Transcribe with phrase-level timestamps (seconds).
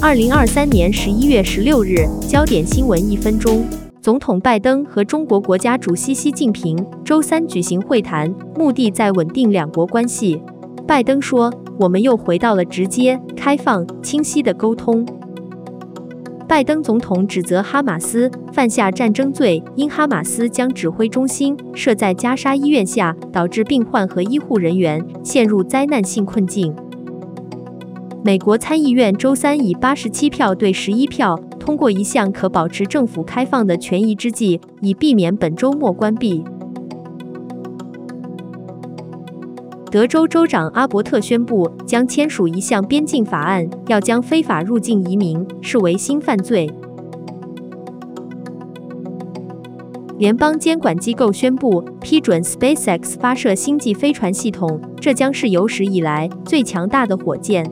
[0.00, 3.66] 二零二三年十一月十六日，焦点新闻一分钟。
[4.00, 10.40] 总统拜登和中国国家主席习近平周三举行会谈，目的在稳定两国关系。
[10.86, 15.04] 拜登说：“我们又回到了直接、开放、清晰的沟通。”
[16.46, 26.72] 拜登总统指责哈马斯犯下战争罪，因哈马斯将指挥中心设在加沙医院下，导致病患和医护人员陷入灾难性困境。
[28.28, 36.44] 美国参议院周三以八十七票对十一票通过一项可保持政府开放的权宜之计，以避免本周末关闭。
[39.90, 46.70] 德州州长阿伯特宣布将签署一项边境法案，要将非法入境移民视为新犯罪。
[50.18, 57.64] 联邦监管机构宣布批准 SpaceX 发射星际飞船系统，这将是有史以来最强大的火箭。